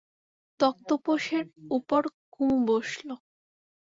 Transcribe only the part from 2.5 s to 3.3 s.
বসল।